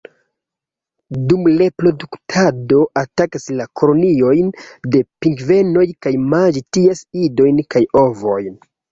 [1.31, 4.49] Dum reproduktado atakas la koloniojn
[4.95, 8.57] de pingvenoj por manĝi ties idojn kaj ovojn.